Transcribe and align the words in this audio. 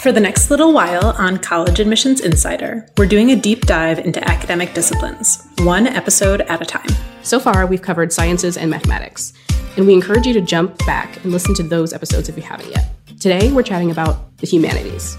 For 0.00 0.12
the 0.12 0.20
next 0.20 0.50
little 0.50 0.72
while 0.72 1.08
on 1.18 1.36
College 1.36 1.78
Admissions 1.78 2.22
Insider, 2.22 2.88
we're 2.96 3.04
doing 3.04 3.32
a 3.32 3.36
deep 3.36 3.66
dive 3.66 3.98
into 3.98 4.26
academic 4.26 4.72
disciplines, 4.72 5.46
one 5.58 5.86
episode 5.86 6.40
at 6.40 6.62
a 6.62 6.64
time. 6.64 6.88
So 7.22 7.38
far, 7.38 7.66
we've 7.66 7.82
covered 7.82 8.10
sciences 8.10 8.56
and 8.56 8.70
mathematics, 8.70 9.34
and 9.76 9.86
we 9.86 9.92
encourage 9.92 10.26
you 10.26 10.32
to 10.32 10.40
jump 10.40 10.78
back 10.86 11.22
and 11.22 11.34
listen 11.34 11.54
to 11.56 11.62
those 11.62 11.92
episodes 11.92 12.30
if 12.30 12.36
you 12.38 12.42
haven't 12.42 12.70
yet. 12.70 12.88
Today, 13.20 13.52
we're 13.52 13.62
chatting 13.62 13.90
about 13.90 14.38
the 14.38 14.46
humanities. 14.46 15.18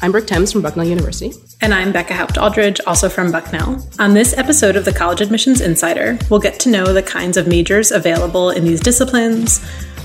I'm 0.00 0.12
Brooke 0.12 0.26
Thames 0.26 0.50
from 0.50 0.62
Bucknell 0.62 0.86
University. 0.86 1.34
And 1.60 1.74
I'm 1.74 1.92
Becca 1.92 2.14
Haupt 2.14 2.38
Aldridge, 2.38 2.80
also 2.86 3.10
from 3.10 3.32
Bucknell. 3.32 3.86
On 3.98 4.14
this 4.14 4.32
episode 4.38 4.76
of 4.76 4.86
the 4.86 4.94
College 4.94 5.20
Admissions 5.20 5.60
Insider, 5.60 6.18
we'll 6.30 6.40
get 6.40 6.58
to 6.60 6.70
know 6.70 6.94
the 6.94 7.02
kinds 7.02 7.36
of 7.36 7.46
majors 7.46 7.90
available 7.90 8.48
in 8.48 8.64
these 8.64 8.80
disciplines, 8.80 9.62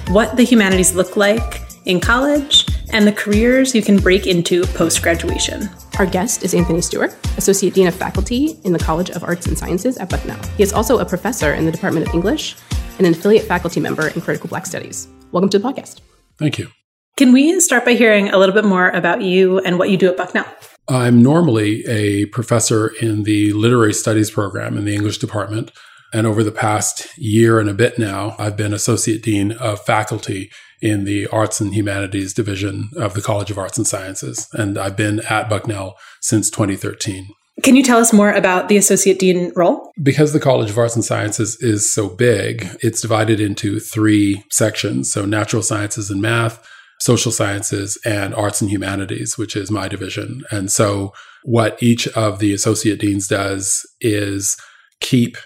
what 0.10 0.36
the 0.36 0.44
humanities 0.44 0.94
look 0.94 1.16
like 1.16 1.62
in 1.86 2.02
college, 2.02 2.57
and 2.92 3.08
the 3.08 3.12
careers 3.12 3.76
you 3.76 3.82
can 3.82 3.98
break 3.98 4.28
into 4.28 4.66
post 4.68 5.02
graduation. 5.02 5.70
Our 6.00 6.06
guest 6.06 6.44
is 6.44 6.54
Anthony 6.54 6.82
Stewart, 6.82 7.16
Associate 7.38 7.74
Dean 7.74 7.88
of 7.88 7.96
Faculty 7.96 8.60
in 8.64 8.74
the 8.74 8.80
College 8.80 9.10
of 9.10 9.24
Arts 9.24 9.48
and 9.48 9.58
Sciences 9.58 9.98
at 9.98 10.10
Bucknell. 10.10 10.40
He 10.58 10.64
is 10.64 10.74
also 10.74 11.00
a 11.00 11.06
professor 11.06 11.54
in 11.54 11.66
the 11.66 11.72
Department 11.72 12.08
of 12.08 12.14
English 12.14 12.56
and 12.98 13.06
an 13.06 13.14
affiliate 13.14 13.46
faculty 13.46 13.80
member 13.80 14.08
in 14.08 14.22
Critical 14.22 14.50
Black 14.50 14.66
Studies. 14.66 15.08
Welcome 15.32 15.50
to 15.50 15.60
the 15.60 15.68
podcast. 15.68 16.02
Thank 16.38 16.58
you. 16.58 16.70
Can 17.18 17.34
we 17.34 17.60
start 17.60 17.84
by 17.84 17.94
hearing 17.94 18.30
a 18.30 18.38
little 18.38 18.54
bit 18.54 18.64
more 18.66 18.90
about 18.90 19.22
you 19.22 19.60
and 19.60 19.80
what 19.80 19.90
you 19.90 19.98
do 19.98 20.10
at 20.10 20.18
Bucknell? 20.18 20.46
I'm 20.88 21.22
normally 21.22 21.86
a 21.88 22.26
professor 22.28 22.90
in 23.02 23.24
the 23.24 23.52
literary 23.54 23.94
studies 23.94 24.32
program 24.32 24.78
in 24.78 24.86
the 24.86 24.94
English 24.94 25.18
department. 25.18 25.72
And 26.14 26.26
over 26.26 26.44
the 26.44 26.52
past 26.52 27.08
year 27.18 27.60
and 27.60 27.70
a 27.70 27.74
bit 27.74 28.00
now, 28.00 28.36
I've 28.38 28.56
been 28.58 28.74
associate 28.74 29.24
dean 29.24 29.52
of 29.54 29.82
faculty 29.82 30.50
in 30.82 31.06
the 31.06 31.28
Arts 31.28 31.60
and 31.60 31.74
Humanities 31.74 32.34
Division 32.34 32.90
of 32.96 33.14
the 33.14 33.22
College 33.22 33.52
of 33.52 33.58
Arts 33.58 33.78
and 33.78 33.88
Sciences. 33.88 34.48
And 34.54 34.78
I've 34.78 34.96
been 34.96 35.22
at 35.30 35.50
Bucknell 35.50 35.96
since 36.22 36.50
2013. 36.50 37.30
Can 37.64 37.76
you 37.76 37.82
tell 37.82 37.98
us 37.98 38.14
more 38.14 38.32
about 38.32 38.70
the 38.70 38.78
Associate 38.78 39.18
Dean 39.18 39.52
role? 39.56 39.92
Because 40.02 40.32
the 40.32 40.40
College 40.40 40.70
of 40.70 40.78
Arts 40.78 40.96
and 40.96 41.04
Sciences 41.04 41.58
is 41.60 41.92
so 41.92 42.08
big, 42.08 42.68
it's 42.82 43.02
divided 43.02 43.42
into 43.42 43.80
three 43.80 44.44
sections. 44.52 45.12
So 45.12 45.26
natural 45.26 45.64
sciences 45.64 46.12
and 46.12 46.22
math, 46.22 46.64
social 47.00 47.32
sciences, 47.32 47.98
and 48.06 48.36
arts 48.36 48.62
and 48.62 48.70
humanities, 48.70 49.40
which 49.40 49.56
is 49.56 49.72
my 49.72 49.88
division. 49.88 50.44
And 50.52 50.72
so 50.72 51.14
what 51.44 51.82
each 51.82 52.08
of 52.10 52.38
the 52.38 52.54
associate 52.54 53.00
deans 53.00 53.28
does 53.28 53.86
is 54.02 54.56
keep 55.02 55.38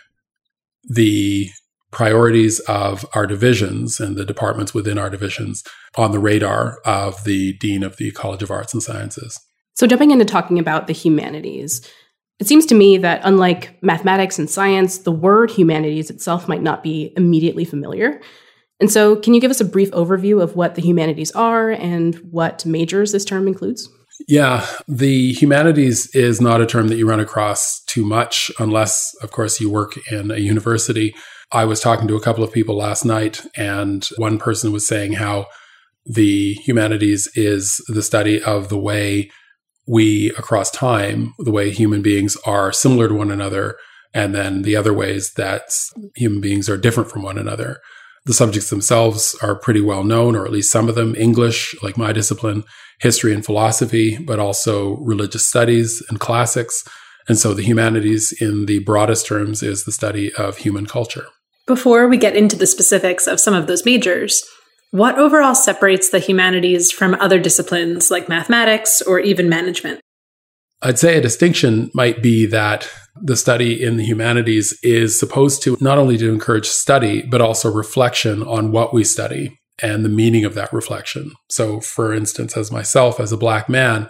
the 0.83 1.49
priorities 1.91 2.59
of 2.61 3.05
our 3.13 3.27
divisions 3.27 3.99
and 3.99 4.15
the 4.15 4.25
departments 4.25 4.73
within 4.73 4.97
our 4.97 5.09
divisions 5.09 5.63
on 5.95 6.11
the 6.11 6.19
radar 6.19 6.79
of 6.85 7.23
the 7.25 7.53
Dean 7.53 7.83
of 7.83 7.97
the 7.97 8.11
College 8.11 8.41
of 8.41 8.49
Arts 8.51 8.73
and 8.73 8.81
Sciences. 8.81 9.39
So, 9.75 9.87
jumping 9.87 10.11
into 10.11 10.25
talking 10.25 10.57
about 10.57 10.87
the 10.87 10.93
humanities, 10.93 11.87
it 12.39 12.47
seems 12.47 12.65
to 12.67 12.75
me 12.75 12.97
that 12.97 13.21
unlike 13.23 13.81
mathematics 13.83 14.39
and 14.39 14.49
science, 14.49 14.99
the 14.99 15.11
word 15.11 15.51
humanities 15.51 16.09
itself 16.09 16.47
might 16.47 16.61
not 16.61 16.81
be 16.81 17.13
immediately 17.15 17.65
familiar. 17.65 18.21
And 18.79 18.91
so, 18.91 19.15
can 19.15 19.33
you 19.33 19.41
give 19.41 19.51
us 19.51 19.61
a 19.61 19.65
brief 19.65 19.91
overview 19.91 20.41
of 20.41 20.55
what 20.55 20.75
the 20.75 20.81
humanities 20.81 21.31
are 21.33 21.71
and 21.71 22.15
what 22.31 22.65
majors 22.65 23.11
this 23.11 23.25
term 23.25 23.47
includes? 23.47 23.89
Yeah, 24.27 24.65
the 24.87 25.33
humanities 25.33 26.13
is 26.15 26.41
not 26.41 26.61
a 26.61 26.65
term 26.65 26.87
that 26.87 26.97
you 26.97 27.07
run 27.07 27.19
across 27.19 27.81
too 27.85 28.05
much 28.05 28.51
unless, 28.59 29.13
of 29.21 29.31
course, 29.31 29.59
you 29.59 29.69
work 29.69 29.97
in 30.11 30.31
a 30.31 30.37
university. 30.37 31.13
I 31.51 31.65
was 31.65 31.79
talking 31.79 32.07
to 32.07 32.15
a 32.15 32.21
couple 32.21 32.43
of 32.43 32.53
people 32.53 32.77
last 32.77 33.03
night, 33.03 33.41
and 33.55 34.07
one 34.17 34.37
person 34.37 34.71
was 34.71 34.87
saying 34.87 35.13
how 35.13 35.47
the 36.05 36.53
humanities 36.53 37.27
is 37.35 37.81
the 37.87 38.01
study 38.01 38.41
of 38.41 38.69
the 38.69 38.77
way 38.77 39.29
we, 39.87 40.31
across 40.31 40.71
time, 40.71 41.33
the 41.39 41.51
way 41.51 41.71
human 41.71 42.01
beings 42.01 42.37
are 42.45 42.71
similar 42.71 43.07
to 43.07 43.13
one 43.13 43.31
another, 43.31 43.77
and 44.13 44.33
then 44.33 44.61
the 44.61 44.75
other 44.75 44.93
ways 44.93 45.33
that 45.33 45.73
human 46.15 46.41
beings 46.41 46.69
are 46.69 46.77
different 46.77 47.09
from 47.09 47.23
one 47.23 47.37
another. 47.37 47.79
The 48.25 48.33
subjects 48.33 48.69
themselves 48.69 49.35
are 49.41 49.55
pretty 49.55 49.81
well 49.81 50.03
known, 50.03 50.35
or 50.35 50.45
at 50.45 50.51
least 50.51 50.71
some 50.71 50.87
of 50.87 50.95
them 50.95 51.15
English, 51.15 51.75
like 51.81 51.97
my 51.97 52.13
discipline, 52.13 52.63
history 52.99 53.33
and 53.33 53.43
philosophy, 53.43 54.17
but 54.17 54.39
also 54.39 54.97
religious 54.97 55.47
studies 55.47 56.03
and 56.09 56.19
classics. 56.19 56.83
And 57.27 57.37
so 57.37 57.53
the 57.53 57.63
humanities, 57.63 58.31
in 58.39 58.67
the 58.67 58.79
broadest 58.79 59.25
terms, 59.25 59.63
is 59.63 59.83
the 59.83 59.91
study 59.91 60.31
of 60.33 60.57
human 60.57 60.85
culture. 60.85 61.25
Before 61.65 62.07
we 62.07 62.17
get 62.17 62.35
into 62.35 62.55
the 62.55 62.67
specifics 62.67 63.27
of 63.27 63.39
some 63.39 63.53
of 63.53 63.67
those 63.67 63.85
majors, 63.85 64.43
what 64.91 65.17
overall 65.17 65.55
separates 65.55 66.09
the 66.09 66.19
humanities 66.19 66.91
from 66.91 67.15
other 67.15 67.39
disciplines 67.39 68.11
like 68.11 68.27
mathematics 68.27 69.01
or 69.01 69.19
even 69.19 69.47
management? 69.47 70.01
I'd 70.83 70.99
say 70.99 71.17
a 71.17 71.21
distinction 71.21 71.91
might 71.93 72.23
be 72.23 72.45
that 72.47 72.89
the 73.21 73.35
study 73.35 73.83
in 73.83 73.97
the 73.97 74.05
humanities 74.05 74.77
is 74.81 75.19
supposed 75.19 75.61
to 75.63 75.77
not 75.79 75.97
only 75.97 76.17
to 76.17 76.31
encourage 76.31 76.67
study, 76.67 77.21
but 77.21 77.41
also 77.41 77.71
reflection 77.71 78.41
on 78.43 78.71
what 78.71 78.93
we 78.93 79.03
study 79.03 79.59
and 79.81 80.03
the 80.03 80.09
meaning 80.09 80.45
of 80.45 80.55
that 80.55 80.73
reflection. 80.73 81.33
So, 81.49 81.81
for 81.81 82.13
instance, 82.13 82.57
as 82.57 82.71
myself, 82.71 83.19
as 83.19 83.31
a 83.31 83.37
black 83.37 83.69
man, 83.69 84.09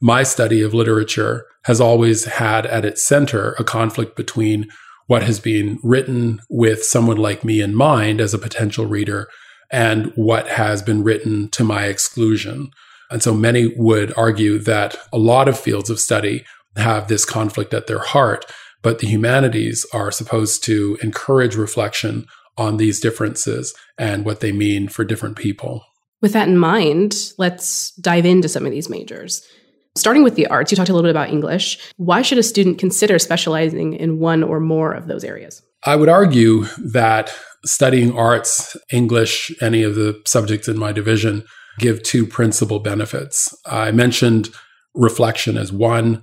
my 0.00 0.22
study 0.22 0.62
of 0.62 0.74
literature 0.74 1.46
has 1.64 1.80
always 1.80 2.24
had 2.24 2.66
at 2.66 2.84
its 2.84 3.04
center 3.04 3.52
a 3.52 3.64
conflict 3.64 4.16
between 4.16 4.68
what 5.06 5.22
has 5.22 5.40
been 5.40 5.78
written 5.82 6.40
with 6.48 6.84
someone 6.84 7.16
like 7.16 7.44
me 7.44 7.60
in 7.60 7.74
mind 7.74 8.20
as 8.20 8.34
a 8.34 8.38
potential 8.38 8.86
reader 8.86 9.28
and 9.70 10.12
what 10.16 10.48
has 10.48 10.82
been 10.82 11.02
written 11.02 11.48
to 11.50 11.64
my 11.64 11.86
exclusion. 11.86 12.70
And 13.12 13.22
so 13.22 13.34
many 13.34 13.72
would 13.76 14.12
argue 14.16 14.58
that 14.60 14.96
a 15.12 15.18
lot 15.18 15.46
of 15.46 15.60
fields 15.60 15.90
of 15.90 16.00
study 16.00 16.44
have 16.76 17.08
this 17.08 17.24
conflict 17.24 17.74
at 17.74 17.86
their 17.86 17.98
heart, 17.98 18.46
but 18.80 18.98
the 18.98 19.06
humanities 19.06 19.86
are 19.92 20.10
supposed 20.10 20.64
to 20.64 20.98
encourage 21.02 21.54
reflection 21.54 22.26
on 22.56 22.78
these 22.78 23.00
differences 23.00 23.74
and 23.98 24.24
what 24.24 24.40
they 24.40 24.52
mean 24.52 24.88
for 24.88 25.04
different 25.04 25.36
people. 25.36 25.84
With 26.20 26.32
that 26.32 26.48
in 26.48 26.56
mind, 26.56 27.14
let's 27.38 27.92
dive 27.96 28.24
into 28.24 28.48
some 28.48 28.64
of 28.64 28.72
these 28.72 28.88
majors. 28.88 29.46
Starting 29.94 30.22
with 30.22 30.36
the 30.36 30.46
arts, 30.46 30.72
you 30.72 30.76
talked 30.76 30.88
a 30.88 30.94
little 30.94 31.06
bit 31.06 31.10
about 31.10 31.28
English. 31.28 31.78
Why 31.96 32.22
should 32.22 32.38
a 32.38 32.42
student 32.42 32.78
consider 32.78 33.18
specializing 33.18 33.92
in 33.92 34.18
one 34.18 34.42
or 34.42 34.58
more 34.58 34.92
of 34.92 35.06
those 35.06 35.24
areas? 35.24 35.62
I 35.84 35.96
would 35.96 36.08
argue 36.08 36.64
that 36.78 37.34
studying 37.64 38.16
arts, 38.16 38.76
English, 38.90 39.50
any 39.60 39.82
of 39.82 39.96
the 39.96 40.20
subjects 40.24 40.68
in 40.68 40.78
my 40.78 40.92
division 40.92 41.44
give 41.78 42.02
two 42.02 42.26
principal 42.26 42.78
benefits. 42.78 43.54
I 43.66 43.90
mentioned 43.90 44.50
reflection 44.94 45.56
as 45.56 45.72
one, 45.72 46.22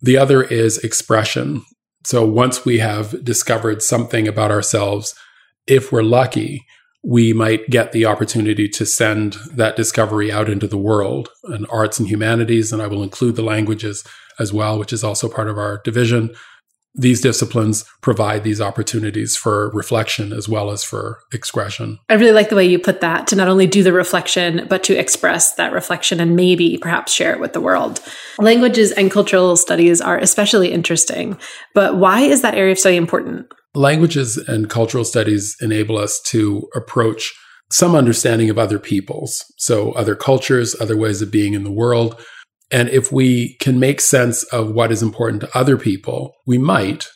the 0.00 0.16
other 0.16 0.42
is 0.42 0.78
expression. 0.78 1.64
So 2.04 2.24
once 2.24 2.64
we 2.64 2.78
have 2.78 3.24
discovered 3.24 3.82
something 3.82 4.26
about 4.26 4.50
ourselves, 4.50 5.14
if 5.66 5.92
we're 5.92 6.02
lucky, 6.02 6.64
we 7.02 7.32
might 7.32 7.70
get 7.70 7.92
the 7.92 8.06
opportunity 8.06 8.68
to 8.68 8.84
send 8.84 9.34
that 9.52 9.76
discovery 9.76 10.30
out 10.30 10.48
into 10.48 10.66
the 10.66 10.78
world 10.78 11.28
and 11.44 11.66
arts 11.70 11.98
and 11.98 12.08
humanities. 12.08 12.72
And 12.72 12.82
I 12.82 12.86
will 12.86 13.02
include 13.02 13.36
the 13.36 13.42
languages 13.42 14.04
as 14.38 14.52
well, 14.52 14.78
which 14.78 14.92
is 14.92 15.04
also 15.04 15.28
part 15.28 15.48
of 15.48 15.58
our 15.58 15.80
division. 15.84 16.34
These 16.94 17.20
disciplines 17.20 17.84
provide 18.00 18.42
these 18.42 18.60
opportunities 18.60 19.36
for 19.36 19.70
reflection 19.70 20.32
as 20.32 20.48
well 20.48 20.70
as 20.70 20.82
for 20.82 21.20
expression. 21.32 21.98
I 22.08 22.14
really 22.14 22.32
like 22.32 22.48
the 22.48 22.56
way 22.56 22.66
you 22.66 22.78
put 22.78 23.00
that 23.00 23.28
to 23.28 23.36
not 23.36 23.48
only 23.48 23.66
do 23.66 23.82
the 23.82 23.92
reflection, 23.92 24.66
but 24.68 24.82
to 24.84 24.98
express 24.98 25.54
that 25.54 25.72
reflection 25.72 26.18
and 26.18 26.34
maybe 26.34 26.78
perhaps 26.78 27.12
share 27.12 27.32
it 27.32 27.40
with 27.40 27.52
the 27.52 27.60
world. 27.60 28.00
Languages 28.38 28.90
and 28.92 29.10
cultural 29.10 29.56
studies 29.56 30.00
are 30.00 30.18
especially 30.18 30.72
interesting, 30.72 31.38
but 31.74 31.96
why 31.96 32.22
is 32.22 32.42
that 32.42 32.54
area 32.54 32.74
so 32.74 32.90
important? 32.90 33.52
Languages 33.74 34.36
and 34.36 34.68
cultural 34.68 35.04
studies 35.04 35.56
enable 35.60 35.96
us 35.96 36.20
to 36.26 36.68
approach 36.74 37.32
some 37.70 37.94
understanding 37.94 38.50
of 38.50 38.58
other 38.58 38.80
peoples. 38.80 39.44
So, 39.56 39.92
other 39.92 40.16
cultures, 40.16 40.74
other 40.80 40.96
ways 40.96 41.22
of 41.22 41.30
being 41.30 41.54
in 41.54 41.62
the 41.62 41.70
world. 41.70 42.20
And 42.70 42.88
if 42.88 43.10
we 43.10 43.54
can 43.54 43.80
make 43.80 44.00
sense 44.00 44.44
of 44.44 44.70
what 44.70 44.92
is 44.92 45.02
important 45.02 45.42
to 45.42 45.58
other 45.58 45.76
people, 45.76 46.34
we 46.46 46.58
might, 46.58 47.08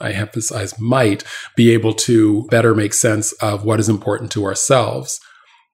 I 0.00 0.12
emphasize 0.12 0.78
might, 0.78 1.24
be 1.56 1.72
able 1.72 1.94
to 1.94 2.46
better 2.48 2.74
make 2.74 2.92
sense 2.92 3.32
of 3.34 3.64
what 3.64 3.80
is 3.80 3.88
important 3.88 4.30
to 4.32 4.44
ourselves. 4.44 5.20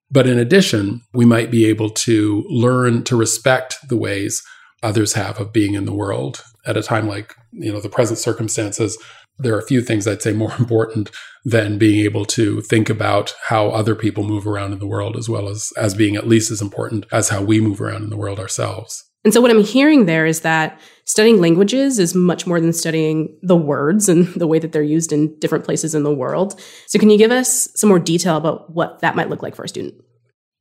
But 0.09 0.27
in 0.27 0.39
addition, 0.39 1.01
we 1.13 1.25
might 1.25 1.51
be 1.51 1.65
able 1.65 1.89
to 1.89 2.45
learn 2.49 3.03
to 3.05 3.15
respect 3.15 3.77
the 3.87 3.97
ways 3.97 4.43
others 4.83 5.13
have 5.13 5.39
of 5.39 5.53
being 5.53 5.73
in 5.73 5.85
the 5.85 5.93
world 5.93 6.43
at 6.65 6.77
a 6.77 6.83
time 6.83 7.07
like, 7.07 7.35
you 7.51 7.71
know, 7.71 7.79
the 7.79 7.89
present 7.89 8.19
circumstances 8.19 8.97
there 9.37 9.55
are 9.55 9.59
a 9.59 9.65
few 9.65 9.81
things 9.81 10.07
I'd 10.07 10.21
say 10.21 10.33
more 10.33 10.53
important 10.59 11.11
than 11.43 11.77
being 11.77 12.03
able 12.05 12.25
to 12.25 12.61
think 12.61 12.89
about 12.89 13.33
how 13.47 13.69
other 13.69 13.95
people 13.95 14.23
move 14.23 14.45
around 14.45 14.73
in 14.73 14.79
the 14.79 14.87
world 14.87 15.17
as 15.17 15.27
well 15.27 15.49
as 15.49 15.71
as 15.77 15.95
being 15.95 16.15
at 16.15 16.27
least 16.27 16.51
as 16.51 16.61
important 16.61 17.05
as 17.11 17.29
how 17.29 17.41
we 17.41 17.59
move 17.59 17.81
around 17.81 18.03
in 18.03 18.09
the 18.09 18.17
world 18.17 18.39
ourselves. 18.39 19.03
And 19.23 19.33
so 19.33 19.41
what 19.41 19.51
I'm 19.51 19.63
hearing 19.63 20.05
there 20.05 20.25
is 20.25 20.41
that 20.41 20.79
studying 21.05 21.39
languages 21.39 21.99
is 21.99 22.15
much 22.15 22.47
more 22.47 22.59
than 22.59 22.73
studying 22.73 23.37
the 23.43 23.55
words 23.55 24.09
and 24.09 24.27
the 24.35 24.47
way 24.47 24.59
that 24.59 24.71
they're 24.71 24.81
used 24.81 25.11
in 25.11 25.37
different 25.39 25.65
places 25.65 25.93
in 25.93 26.03
the 26.03 26.13
world. 26.13 26.59
So 26.87 26.97
can 26.99 27.09
you 27.09 27.17
give 27.17 27.31
us 27.31 27.69
some 27.75 27.89
more 27.89 27.99
detail 27.99 28.37
about 28.37 28.73
what 28.73 28.99
that 29.01 29.15
might 29.15 29.29
look 29.29 29.43
like 29.43 29.55
for 29.55 29.63
a 29.63 29.69
student? 29.69 29.95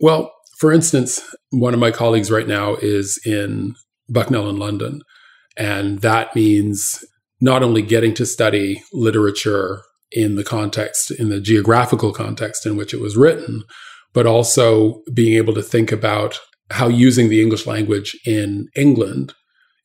Well, 0.00 0.32
For 0.58 0.72
instance, 0.72 1.22
one 1.50 1.72
of 1.72 1.80
my 1.80 1.90
colleagues 1.90 2.30
right 2.30 2.46
now 2.46 2.74
is 2.74 3.18
in 3.24 3.76
Bucknell 4.10 4.50
in 4.50 4.58
London. 4.58 5.00
And 5.56 6.00
that 6.00 6.36
means 6.36 7.02
not 7.40 7.62
only 7.62 7.82
getting 7.82 8.14
to 8.14 8.26
study 8.26 8.82
literature 8.92 9.82
in 10.12 10.36
the 10.36 10.44
context, 10.44 11.10
in 11.10 11.28
the 11.28 11.40
geographical 11.40 12.12
context 12.12 12.66
in 12.66 12.76
which 12.76 12.92
it 12.92 13.00
was 13.00 13.16
written, 13.16 13.62
but 14.12 14.26
also 14.26 15.02
being 15.14 15.34
able 15.36 15.54
to 15.54 15.62
think 15.62 15.92
about 15.92 16.38
how 16.70 16.88
using 16.88 17.28
the 17.28 17.40
English 17.40 17.66
language 17.66 18.16
in 18.26 18.68
England 18.76 19.34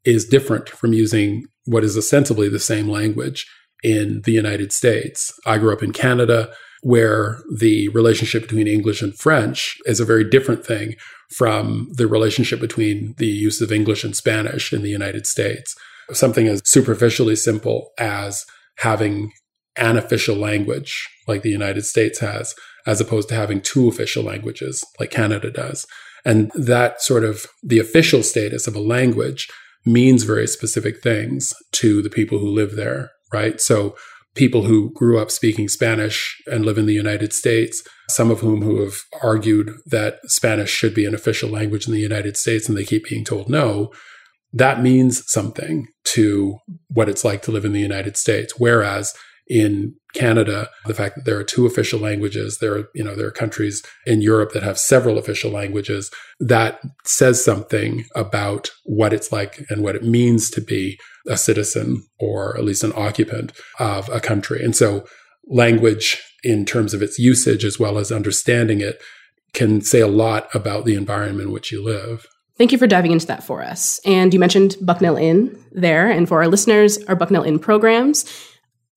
is 0.03 0.25
different 0.25 0.69
from 0.69 0.93
using 0.93 1.45
what 1.65 1.83
is 1.83 1.97
ostensibly 1.97 2.49
the 2.49 2.59
same 2.59 2.87
language 2.87 3.45
in 3.83 4.21
the 4.25 4.31
United 4.31 4.71
States. 4.71 5.33
I 5.45 5.57
grew 5.57 5.73
up 5.73 5.83
in 5.83 5.93
Canada, 5.93 6.51
where 6.81 7.41
the 7.57 7.89
relationship 7.89 8.43
between 8.43 8.67
English 8.67 9.01
and 9.01 9.17
French 9.17 9.75
is 9.85 9.99
a 9.99 10.05
very 10.05 10.23
different 10.23 10.65
thing 10.65 10.95
from 11.35 11.87
the 11.93 12.07
relationship 12.07 12.59
between 12.59 13.15
the 13.17 13.27
use 13.27 13.61
of 13.61 13.71
English 13.71 14.03
and 14.03 14.15
Spanish 14.15 14.71
in 14.71 14.83
the 14.83 14.89
United 14.89 15.25
States. 15.25 15.75
Something 16.11 16.47
as 16.47 16.61
superficially 16.65 17.35
simple 17.35 17.91
as 17.97 18.45
having 18.77 19.31
an 19.75 19.97
official 19.97 20.35
language 20.35 21.07
like 21.27 21.41
the 21.41 21.49
United 21.49 21.83
States 21.83 22.19
has, 22.19 22.53
as 22.85 23.01
opposed 23.01 23.29
to 23.29 23.35
having 23.35 23.61
two 23.61 23.87
official 23.87 24.23
languages 24.23 24.83
like 24.99 25.11
Canada 25.11 25.51
does. 25.51 25.85
And 26.23 26.51
that 26.55 27.01
sort 27.01 27.23
of 27.23 27.45
the 27.63 27.79
official 27.79 28.23
status 28.23 28.67
of 28.67 28.75
a 28.75 28.79
language 28.79 29.47
means 29.85 30.23
very 30.23 30.47
specific 30.47 31.01
things 31.01 31.53
to 31.73 32.01
the 32.01 32.09
people 32.09 32.39
who 32.39 32.47
live 32.47 32.75
there, 32.75 33.11
right? 33.31 33.61
So 33.61 33.95
people 34.33 34.63
who 34.63 34.91
grew 34.91 35.19
up 35.19 35.31
speaking 35.31 35.67
Spanish 35.67 36.41
and 36.47 36.65
live 36.65 36.77
in 36.77 36.87
the 36.87 36.93
United 36.93 37.31
States, 37.31 37.83
some 38.09 38.31
of 38.31 38.41
whom 38.41 38.61
who 38.61 38.81
have 38.81 39.01
argued 39.21 39.71
that 39.85 40.19
Spanish 40.25 40.69
should 40.69 40.93
be 40.93 41.05
an 41.05 41.15
official 41.15 41.49
language 41.49 41.87
in 41.87 41.93
the 41.93 41.99
United 41.99 42.35
States 42.35 42.67
and 42.67 42.77
they 42.77 42.83
keep 42.83 43.07
being 43.07 43.23
told 43.23 43.49
no, 43.49 43.91
that 44.55 44.81
means 44.81 45.21
something 45.31 45.87
to 46.05 46.57
what 46.87 47.09
it's 47.09 47.25
like 47.25 47.41
to 47.43 47.51
live 47.51 47.65
in 47.65 47.73
the 47.73 47.79
United 47.79 48.15
States. 48.15 48.53
Whereas 48.57 49.13
in 49.47 49.93
Canada, 50.13 50.69
the 50.85 50.93
fact 50.93 51.15
that 51.15 51.25
there 51.25 51.37
are 51.37 51.43
two 51.43 51.65
official 51.65 51.99
languages, 51.99 52.59
there 52.59 52.77
are, 52.77 52.89
you 52.95 53.03
know, 53.03 53.15
there 53.15 53.27
are 53.27 53.31
countries 53.31 53.83
in 54.05 54.21
Europe 54.21 54.53
that 54.53 54.63
have 54.63 54.79
several 54.79 55.17
official 55.17 55.51
languages, 55.51 56.09
that 56.39 56.79
says 57.03 57.43
something 57.43 58.05
about 58.15 58.71
what 58.85 59.13
it's 59.13 59.31
like 59.31 59.63
and 59.69 59.83
what 59.83 59.95
it 59.95 60.03
means 60.03 60.49
to 60.49 60.61
be 60.61 60.97
a 61.27 61.37
citizen 61.37 62.07
or 62.17 62.57
at 62.57 62.63
least 62.63 62.83
an 62.83 62.93
occupant 62.95 63.51
of 63.77 64.07
a 64.09 64.21
country. 64.21 64.63
And 64.63 64.75
so 64.75 65.05
language 65.47 66.23
in 66.43 66.65
terms 66.65 66.93
of 66.93 67.01
its 67.01 67.19
usage 67.19 67.65
as 67.65 67.77
well 67.77 67.97
as 67.97 68.11
understanding 68.11 68.79
it 68.79 69.01
can 69.53 69.81
say 69.81 69.99
a 69.99 70.07
lot 70.07 70.47
about 70.55 70.85
the 70.85 70.95
environment 70.95 71.47
in 71.47 71.53
which 71.53 71.71
you 71.71 71.83
live. 71.83 72.25
Thank 72.57 72.71
you 72.71 72.77
for 72.77 72.87
diving 72.87 73.11
into 73.11 73.27
that 73.27 73.43
for 73.43 73.63
us. 73.63 73.99
And 74.05 74.33
you 74.33 74.39
mentioned 74.39 74.77
Bucknell 74.81 75.17
in 75.17 75.61
there. 75.71 76.09
And 76.09 76.27
for 76.27 76.41
our 76.41 76.47
listeners, 76.47 77.03
our 77.05 77.15
Bucknell 77.15 77.43
in 77.43 77.59
programs 77.59 78.25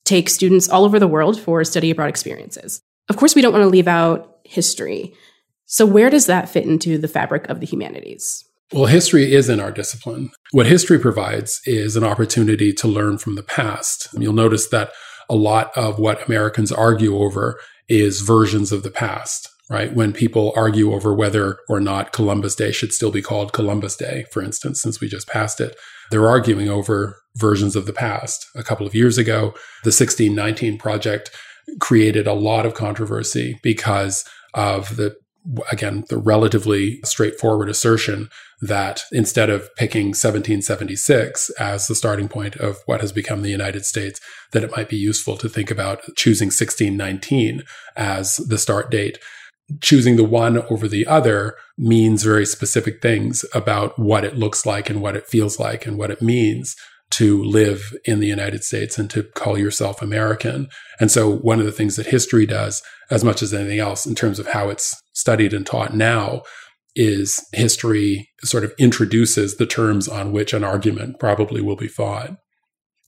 take 0.04 0.28
students 0.28 0.68
all 0.68 0.84
over 0.84 0.98
the 0.98 1.08
world 1.08 1.40
for 1.40 1.64
study 1.64 1.90
abroad 1.90 2.08
experiences. 2.08 2.80
Of 3.08 3.16
course, 3.16 3.34
we 3.34 3.42
don't 3.42 3.52
want 3.52 3.62
to 3.62 3.68
leave 3.68 3.88
out 3.88 4.38
history. 4.44 5.14
So, 5.66 5.84
where 5.84 6.08
does 6.08 6.26
that 6.26 6.48
fit 6.48 6.64
into 6.64 6.98
the 6.98 7.08
fabric 7.08 7.48
of 7.48 7.60
the 7.60 7.66
humanities? 7.66 8.44
Well, 8.72 8.86
history 8.86 9.32
is 9.32 9.48
in 9.48 9.60
our 9.60 9.72
discipline. 9.72 10.30
What 10.52 10.66
history 10.66 10.98
provides 10.98 11.60
is 11.64 11.96
an 11.96 12.04
opportunity 12.04 12.72
to 12.74 12.88
learn 12.88 13.18
from 13.18 13.34
the 13.34 13.42
past. 13.42 14.08
You'll 14.12 14.34
notice 14.34 14.68
that 14.68 14.92
a 15.28 15.36
lot 15.36 15.70
of 15.76 15.98
what 15.98 16.26
Americans 16.26 16.70
argue 16.70 17.16
over 17.16 17.58
is 17.88 18.20
versions 18.20 18.72
of 18.72 18.82
the 18.82 18.90
past, 18.90 19.48
right? 19.70 19.94
When 19.94 20.12
people 20.12 20.52
argue 20.56 20.92
over 20.92 21.14
whether 21.14 21.58
or 21.68 21.80
not 21.80 22.12
Columbus 22.12 22.54
Day 22.54 22.72
should 22.72 22.92
still 22.92 23.10
be 23.10 23.22
called 23.22 23.52
Columbus 23.52 23.96
Day, 23.96 24.24
for 24.32 24.42
instance, 24.42 24.80
since 24.80 25.00
we 25.00 25.08
just 25.08 25.28
passed 25.28 25.60
it, 25.60 25.76
they're 26.10 26.28
arguing 26.28 26.68
over 26.68 27.20
versions 27.36 27.76
of 27.76 27.86
the 27.86 27.92
past. 27.92 28.46
A 28.56 28.62
couple 28.62 28.86
of 28.86 28.94
years 28.94 29.18
ago, 29.18 29.52
the 29.84 29.90
1619 29.90 30.78
Project 30.78 31.30
created 31.80 32.26
a 32.26 32.32
lot 32.32 32.64
of 32.64 32.74
controversy 32.74 33.58
because 33.62 34.24
of 34.54 34.96
the 34.96 35.14
again, 35.70 36.04
the 36.08 36.18
relatively 36.18 37.00
straightforward 37.04 37.68
assertion 37.68 38.28
that 38.60 39.02
instead 39.12 39.50
of 39.50 39.74
picking 39.76 40.08
1776 40.08 41.50
as 41.58 41.86
the 41.86 41.94
starting 41.94 42.28
point 42.28 42.56
of 42.56 42.78
what 42.86 43.00
has 43.00 43.12
become 43.12 43.42
the 43.42 43.50
United 43.50 43.86
States, 43.86 44.20
that 44.52 44.64
it 44.64 44.76
might 44.76 44.88
be 44.88 44.96
useful 44.96 45.36
to 45.36 45.48
think 45.48 45.70
about 45.70 46.02
choosing 46.16 46.46
1619 46.46 47.62
as 47.96 48.36
the 48.36 48.58
start 48.58 48.90
date. 48.90 49.18
Choosing 49.80 50.16
the 50.16 50.24
one 50.24 50.58
over 50.70 50.88
the 50.88 51.06
other 51.06 51.54
means 51.76 52.22
very 52.22 52.46
specific 52.46 53.02
things 53.02 53.44
about 53.54 53.98
what 53.98 54.24
it 54.24 54.36
looks 54.36 54.64
like 54.64 54.88
and 54.88 55.02
what 55.02 55.16
it 55.16 55.26
feels 55.26 55.58
like 55.58 55.86
and 55.86 55.98
what 55.98 56.10
it 56.10 56.22
means 56.22 56.74
to 57.10 57.42
live 57.42 57.94
in 58.04 58.20
the 58.20 58.26
United 58.26 58.64
States 58.64 58.98
and 58.98 59.08
to 59.10 59.22
call 59.22 59.58
yourself 59.58 60.02
American. 60.02 60.68
And 61.00 61.10
so 61.10 61.36
one 61.36 61.58
of 61.58 61.66
the 61.66 61.72
things 61.72 61.96
that 61.96 62.06
history 62.06 62.46
does 62.46 62.82
as 63.10 63.24
much 63.24 63.42
as 63.42 63.54
anything 63.54 63.78
else 63.78 64.06
in 64.06 64.14
terms 64.14 64.38
of 64.38 64.48
how 64.48 64.68
it's 64.68 64.94
studied 65.12 65.52
and 65.52 65.64
taught 65.66 65.94
now 65.94 66.42
is 66.94 67.46
history 67.52 68.28
sort 68.42 68.64
of 68.64 68.72
introduces 68.78 69.56
the 69.56 69.66
terms 69.66 70.08
on 70.08 70.32
which 70.32 70.52
an 70.52 70.64
argument 70.64 71.18
probably 71.18 71.60
will 71.60 71.76
be 71.76 71.88
fought. 71.88 72.36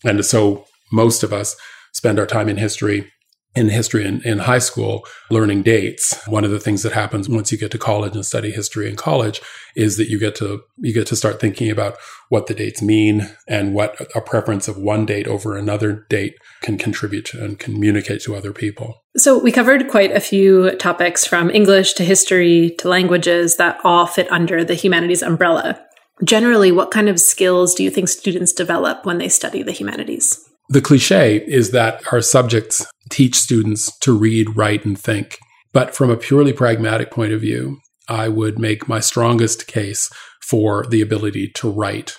And 0.05 0.25
so 0.25 0.65
most 0.93 1.23
of 1.23 1.33
us 1.33 1.57
spend 1.93 2.19
our 2.19 2.27
time 2.27 2.49
in 2.49 2.57
history 2.57 3.11
in 3.57 3.69
history 3.69 4.05
in, 4.07 4.23
in 4.23 4.39
high 4.39 4.59
school 4.59 5.05
learning 5.31 5.63
dates. 5.63 6.17
One 6.29 6.45
of 6.45 6.51
the 6.51 6.61
things 6.61 6.83
that 6.83 6.93
happens 6.93 7.29
once 7.29 7.51
you 7.51 7.59
get 7.59 7.73
to 7.73 7.79
college 7.79 8.15
and 8.15 8.25
study 8.25 8.53
history 8.53 8.89
in 8.89 8.97
college 8.97 9.41
is 9.75 9.97
that 9.97 10.09
you 10.09 10.19
get 10.19 10.35
to 10.37 10.63
you 10.79 10.93
get 10.95 11.07
to 11.09 11.17
start 11.17 11.41
thinking 11.41 11.71
about 11.71 11.97
what 12.29 12.47
the 12.47 12.55
dates 12.55 12.81
mean 12.81 13.29
and 13.49 13.75
what 13.75 14.01
a 14.15 14.21
preference 14.21 14.69
of 14.69 14.77
one 14.77 15.05
date 15.05 15.27
over 15.27 15.57
another 15.57 16.07
date 16.09 16.35
can 16.63 16.79
contribute 16.79 17.25
to 17.25 17.45
and 17.45 17.59
communicate 17.59 18.23
to 18.23 18.37
other 18.37 18.53
people. 18.53 19.03
So 19.17 19.39
we 19.39 19.51
covered 19.51 19.89
quite 19.89 20.13
a 20.13 20.21
few 20.21 20.77
topics 20.77 21.27
from 21.27 21.51
english 21.51 21.95
to 21.95 22.05
history 22.05 22.75
to 22.79 22.89
languages 22.89 23.57
that 23.57 23.81
all 23.83 24.07
fit 24.07 24.31
under 24.31 24.65
the 24.65 24.75
humanities 24.75 25.23
umbrella. 25.23 25.85
Generally 26.23 26.73
what 26.73 26.91
kind 26.91 27.09
of 27.09 27.19
skills 27.19 27.75
do 27.75 27.83
you 27.83 27.91
think 27.91 28.09
students 28.09 28.53
develop 28.53 29.05
when 29.05 29.19
they 29.19 29.29
study 29.29 29.63
the 29.63 29.73
humanities 29.73 30.50
the 30.71 30.81
cliche 30.81 31.39
is 31.49 31.73
that 31.73 32.01
our 32.13 32.23
subjects 32.23 32.87
teach 33.11 33.35
students 33.35 33.97
to 33.99 34.17
read, 34.17 34.57
write, 34.57 34.85
and 34.85 34.97
think. 34.97 35.37
But 35.73 35.97
from 35.97 36.11
a 36.11 36.17
purely 36.17 36.53
pragmatic 36.53 37.11
point 37.11 37.33
of 37.33 37.41
view, 37.41 37.79
I 38.09 38.29
would 38.29 38.57
make 38.57 38.89
my 38.89 39.01
strongest 39.01 39.67
case 39.67 40.09
for 40.41 40.87
the 40.87 41.01
ability 41.01 41.51
to 41.57 41.69
write. 41.69 42.19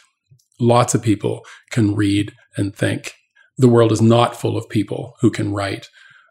Lots 0.59 0.93
of 0.93 1.01
people 1.01 1.45
can 1.69 1.95
read 1.95 2.33
and 2.57 2.75
think. 2.75 3.13
The 3.57 3.69
world 3.69 3.93
is 3.93 4.01
not 4.01 4.35
full 4.35 4.57
of 4.57 4.67
people 4.69 5.15
who 5.21 5.31
can 5.31 5.53
write. 5.53 5.87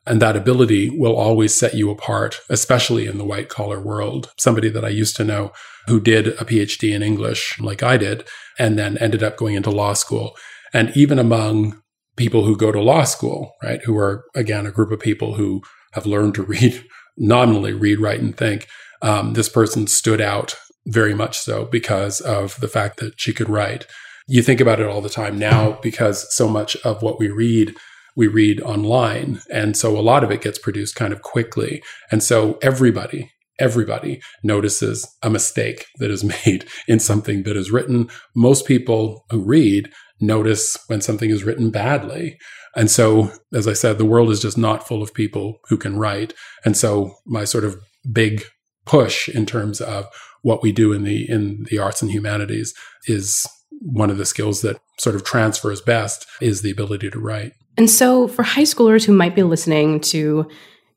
And 0.06 0.20
that 0.20 0.36
ability 0.36 0.90
will 0.90 1.16
always 1.16 1.58
set 1.58 1.72
you 1.72 1.90
apart, 1.90 2.40
especially 2.50 3.06
in 3.06 3.16
the 3.16 3.24
white 3.24 3.48
collar 3.48 3.80
world. 3.80 4.30
Somebody 4.38 4.68
that 4.68 4.84
I 4.84 4.88
used 4.90 5.16
to 5.16 5.24
know 5.24 5.52
who 5.86 6.00
did 6.00 6.28
a 6.28 6.44
PhD 6.44 6.94
in 6.94 7.02
English, 7.02 7.58
like 7.60 7.82
I 7.82 7.96
did, 7.96 8.28
and 8.58 8.78
then 8.78 8.98
ended 8.98 9.22
up 9.22 9.38
going 9.38 9.54
into 9.54 9.70
law 9.70 9.94
school. 9.94 10.36
And 10.74 10.94
even 10.94 11.18
among 11.18 11.80
people 12.20 12.44
who 12.44 12.54
go 12.54 12.70
to 12.70 12.82
law 12.82 13.02
school, 13.02 13.54
right? 13.62 13.80
Who 13.84 13.96
are, 13.96 14.26
again, 14.34 14.66
a 14.66 14.70
group 14.70 14.90
of 14.90 15.00
people 15.00 15.36
who 15.36 15.62
have 15.92 16.04
learned 16.04 16.34
to 16.34 16.42
read, 16.54 16.84
nominally 17.16 17.72
read, 17.72 17.98
write, 17.98 18.20
and 18.20 18.36
think. 18.36 18.68
Um, 19.00 19.32
this 19.32 19.48
person 19.48 19.86
stood 19.86 20.20
out 20.20 20.54
very 20.86 21.14
much 21.14 21.38
so 21.38 21.64
because 21.64 22.20
of 22.20 22.60
the 22.60 22.68
fact 22.68 23.00
that 23.00 23.18
she 23.18 23.32
could 23.32 23.48
write. 23.48 23.86
You 24.28 24.42
think 24.42 24.60
about 24.60 24.80
it 24.80 24.86
all 24.86 25.00
the 25.00 25.08
time 25.08 25.38
now 25.38 25.78
because 25.82 26.26
so 26.36 26.46
much 26.46 26.76
of 26.84 27.02
what 27.02 27.18
we 27.18 27.28
read, 27.28 27.74
we 28.14 28.28
read 28.28 28.60
online. 28.60 29.40
And 29.50 29.74
so 29.74 29.98
a 29.98 30.02
lot 30.02 30.22
of 30.22 30.30
it 30.30 30.42
gets 30.42 30.58
produced 30.58 30.96
kind 30.96 31.14
of 31.14 31.22
quickly. 31.22 31.82
And 32.12 32.22
so 32.22 32.58
everybody, 32.60 33.32
everybody 33.58 34.20
notices 34.42 35.08
a 35.22 35.30
mistake 35.30 35.86
that 36.00 36.10
is 36.10 36.22
made 36.44 36.66
in 36.86 37.00
something 37.00 37.44
that 37.44 37.56
is 37.56 37.70
written. 37.70 38.10
Most 38.36 38.66
people 38.66 39.24
who 39.30 39.42
read 39.42 39.90
notice 40.20 40.76
when 40.86 41.00
something 41.00 41.30
is 41.30 41.44
written 41.44 41.70
badly. 41.70 42.38
And 42.76 42.90
so, 42.90 43.30
as 43.52 43.66
I 43.66 43.72
said, 43.72 43.98
the 43.98 44.04
world 44.04 44.30
is 44.30 44.40
just 44.40 44.58
not 44.58 44.86
full 44.86 45.02
of 45.02 45.14
people 45.14 45.58
who 45.68 45.76
can 45.76 45.98
write. 45.98 46.34
And 46.64 46.76
so, 46.76 47.14
my 47.26 47.44
sort 47.44 47.64
of 47.64 47.76
big 48.10 48.44
push 48.86 49.28
in 49.28 49.46
terms 49.46 49.80
of 49.80 50.06
what 50.42 50.62
we 50.62 50.72
do 50.72 50.92
in 50.92 51.04
the 51.04 51.28
in 51.28 51.66
the 51.70 51.78
arts 51.78 52.02
and 52.02 52.10
humanities 52.10 52.74
is 53.06 53.46
one 53.80 54.10
of 54.10 54.18
the 54.18 54.26
skills 54.26 54.62
that 54.62 54.80
sort 54.98 55.16
of 55.16 55.24
transfers 55.24 55.80
best 55.80 56.26
is 56.40 56.62
the 56.62 56.70
ability 56.70 57.10
to 57.10 57.18
write. 57.18 57.52
And 57.76 57.90
so, 57.90 58.28
for 58.28 58.42
high 58.42 58.62
schoolers 58.62 59.04
who 59.04 59.12
might 59.12 59.34
be 59.34 59.42
listening 59.42 60.00
to 60.00 60.48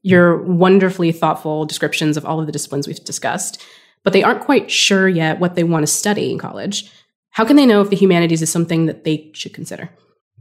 your 0.01 0.44
wonderfully 0.44 1.12
thoughtful 1.12 1.65
descriptions 1.65 2.18
of 2.18 2.25
all 2.25 2.39
of 2.39 2.46
the 2.46 2.51
disciplines 2.51 2.88
we've 2.88 3.03
discussed, 3.03 3.63
but 4.03 4.12
they 4.12 4.24
aren't 4.24 4.42
quite 4.42 4.70
sure 4.70 5.08
yet 5.08 5.39
what 5.39 5.56
they 5.56 5.63
want 5.63 5.84
to 5.84 5.88
study 5.88 6.32
in 6.32 6.38
college, 6.38 6.92
how 7.33 7.45
can 7.45 7.55
they 7.55 7.65
know 7.65 7.81
if 7.81 7.89
the 7.89 7.95
humanities 7.95 8.41
is 8.41 8.51
something 8.51 8.85
that 8.85 9.03
they 9.03 9.29
should 9.33 9.53
consider? 9.53 9.89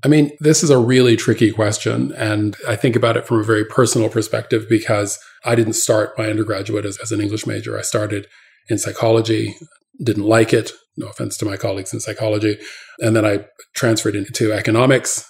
I 0.05 0.09
mean, 0.09 0.31
this 0.41 0.63
is 0.63 0.71
a 0.71 0.79
really 0.79 1.17
tricky 1.17 1.53
question. 1.53 2.13
And 2.13 2.57
I 2.69 2.77
think 2.77 2.97
about 2.97 3.17
it 3.17 3.27
from 3.27 3.39
a 3.39 3.45
very 3.45 3.65
personal 3.65 4.09
perspective 4.09 4.67
because 4.69 5.19
I 5.45 5.55
didn't 5.55 5.75
start 5.75 6.19
my 6.19 6.29
undergraduate 6.29 6.85
as, 6.85 6.99
as, 6.99 7.13
an 7.13 7.21
English 7.21 7.47
major. 7.47 7.79
I 7.79 7.83
started 7.83 8.27
in 8.69 8.79
psychology, 8.79 9.55
didn't 10.03 10.25
like 10.25 10.53
it. 10.53 10.73
No 10.97 11.07
offense 11.07 11.37
to 11.39 11.45
my 11.45 11.57
colleagues 11.57 11.93
in 11.93 12.01
psychology. 12.01 12.59
And 12.99 13.15
then 13.15 13.25
I 13.25 13.47
transferred 13.75 14.17
into 14.17 14.53
economics, 14.53 15.25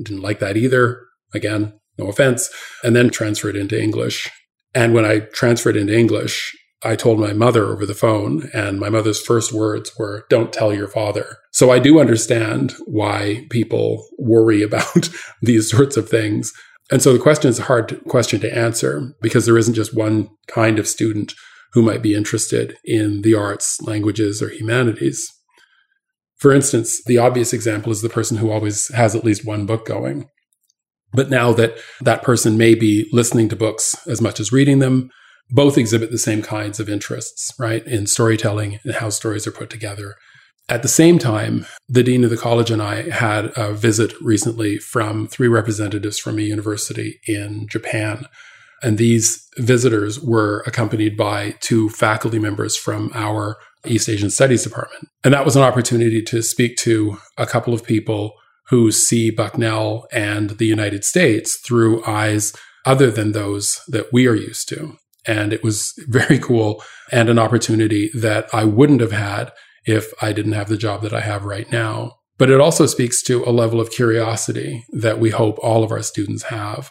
didn't 0.00 0.22
like 0.22 0.38
that 0.40 0.56
either. 0.56 1.02
Again, 1.34 1.72
no 1.98 2.06
offense. 2.08 2.50
And 2.84 2.94
then 2.94 3.10
transferred 3.10 3.56
into 3.56 3.80
English. 3.80 4.30
And 4.74 4.94
when 4.94 5.04
I 5.04 5.20
transferred 5.20 5.76
into 5.76 5.96
English, 5.96 6.54
I 6.82 6.96
told 6.96 7.20
my 7.20 7.34
mother 7.34 7.66
over 7.66 7.84
the 7.84 7.94
phone, 7.94 8.48
and 8.54 8.80
my 8.80 8.88
mother's 8.88 9.20
first 9.20 9.52
words 9.52 9.92
were, 9.98 10.24
Don't 10.30 10.52
tell 10.52 10.72
your 10.72 10.88
father. 10.88 11.36
So 11.52 11.70
I 11.70 11.78
do 11.78 12.00
understand 12.00 12.74
why 12.86 13.46
people 13.50 14.06
worry 14.18 14.62
about 14.70 15.10
these 15.42 15.70
sorts 15.70 15.96
of 15.96 16.08
things. 16.08 16.52
And 16.90 17.02
so 17.02 17.12
the 17.12 17.18
question 17.18 17.50
is 17.50 17.58
a 17.58 17.64
hard 17.64 18.00
question 18.08 18.40
to 18.40 18.56
answer 18.56 19.14
because 19.20 19.46
there 19.46 19.58
isn't 19.58 19.74
just 19.74 19.94
one 19.94 20.28
kind 20.48 20.78
of 20.78 20.88
student 20.88 21.34
who 21.72 21.82
might 21.82 22.02
be 22.02 22.14
interested 22.14 22.76
in 22.84 23.22
the 23.22 23.34
arts, 23.34 23.80
languages, 23.82 24.42
or 24.42 24.48
humanities. 24.48 25.30
For 26.36 26.52
instance, 26.52 27.04
the 27.04 27.18
obvious 27.18 27.52
example 27.52 27.92
is 27.92 28.02
the 28.02 28.08
person 28.08 28.38
who 28.38 28.50
always 28.50 28.88
has 28.94 29.14
at 29.14 29.24
least 29.24 29.44
one 29.44 29.66
book 29.66 29.86
going. 29.86 30.28
But 31.12 31.30
now 31.30 31.52
that 31.52 31.78
that 32.00 32.22
person 32.22 32.56
may 32.56 32.74
be 32.74 33.08
listening 33.12 33.48
to 33.50 33.56
books 33.56 33.94
as 34.08 34.20
much 34.20 34.40
as 34.40 34.50
reading 34.50 34.78
them, 34.78 35.10
both 35.50 35.78
exhibit 35.78 36.10
the 36.10 36.18
same 36.18 36.42
kinds 36.42 36.80
of 36.80 36.88
interests, 36.88 37.52
right, 37.58 37.86
in 37.86 38.06
storytelling 38.06 38.78
and 38.84 38.94
how 38.94 39.10
stories 39.10 39.46
are 39.46 39.52
put 39.52 39.70
together. 39.70 40.14
At 40.68 40.82
the 40.82 40.88
same 40.88 41.18
time, 41.18 41.66
the 41.88 42.04
dean 42.04 42.22
of 42.22 42.30
the 42.30 42.36
college 42.36 42.70
and 42.70 42.80
I 42.80 43.10
had 43.10 43.50
a 43.56 43.72
visit 43.72 44.12
recently 44.20 44.78
from 44.78 45.26
three 45.26 45.48
representatives 45.48 46.18
from 46.18 46.38
a 46.38 46.42
university 46.42 47.18
in 47.26 47.66
Japan. 47.68 48.26
And 48.82 48.96
these 48.96 49.48
visitors 49.58 50.20
were 50.20 50.62
accompanied 50.66 51.16
by 51.16 51.56
two 51.60 51.88
faculty 51.90 52.38
members 52.38 52.76
from 52.76 53.10
our 53.14 53.56
East 53.84 54.08
Asian 54.08 54.30
Studies 54.30 54.62
Department. 54.62 55.08
And 55.24 55.34
that 55.34 55.44
was 55.44 55.56
an 55.56 55.62
opportunity 55.62 56.22
to 56.22 56.40
speak 56.40 56.76
to 56.78 57.18
a 57.36 57.46
couple 57.46 57.74
of 57.74 57.84
people 57.84 58.34
who 58.68 58.92
see 58.92 59.30
Bucknell 59.30 60.06
and 60.12 60.50
the 60.50 60.66
United 60.66 61.04
States 61.04 61.56
through 61.56 62.04
eyes 62.06 62.54
other 62.86 63.10
than 63.10 63.32
those 63.32 63.80
that 63.88 64.12
we 64.12 64.28
are 64.28 64.36
used 64.36 64.68
to. 64.68 64.96
And 65.30 65.52
it 65.52 65.62
was 65.62 65.94
very 66.08 66.40
cool 66.40 66.82
and 67.12 67.28
an 67.28 67.38
opportunity 67.38 68.10
that 68.14 68.52
I 68.52 68.64
wouldn't 68.64 69.00
have 69.00 69.12
had 69.12 69.52
if 69.84 70.12
I 70.20 70.32
didn't 70.32 70.58
have 70.58 70.68
the 70.68 70.76
job 70.76 71.02
that 71.02 71.14
I 71.14 71.20
have 71.20 71.44
right 71.44 71.70
now. 71.70 72.16
But 72.36 72.50
it 72.50 72.60
also 72.60 72.86
speaks 72.86 73.22
to 73.22 73.44
a 73.44 73.52
level 73.62 73.80
of 73.80 73.92
curiosity 73.92 74.84
that 74.92 75.20
we 75.20 75.30
hope 75.30 75.56
all 75.62 75.84
of 75.84 75.92
our 75.92 76.02
students 76.02 76.44
have. 76.44 76.90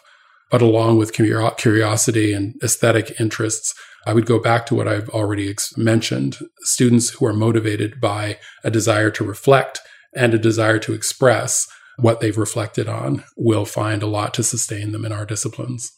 But 0.50 0.62
along 0.62 0.96
with 0.96 1.12
curiosity 1.12 2.32
and 2.32 2.54
aesthetic 2.62 3.20
interests, 3.20 3.74
I 4.06 4.14
would 4.14 4.24
go 4.24 4.38
back 4.38 4.64
to 4.66 4.74
what 4.74 4.88
I've 4.88 5.10
already 5.10 5.54
mentioned 5.76 6.38
students 6.62 7.10
who 7.10 7.26
are 7.26 7.34
motivated 7.34 8.00
by 8.00 8.38
a 8.64 8.70
desire 8.70 9.10
to 9.10 9.24
reflect 9.24 9.80
and 10.16 10.32
a 10.32 10.38
desire 10.38 10.78
to 10.78 10.94
express 10.94 11.66
what 11.98 12.20
they've 12.20 12.38
reflected 12.38 12.88
on 12.88 13.24
will 13.36 13.66
find 13.66 14.02
a 14.02 14.06
lot 14.06 14.32
to 14.34 14.42
sustain 14.42 14.92
them 14.92 15.04
in 15.04 15.12
our 15.12 15.26
disciplines. 15.26 15.92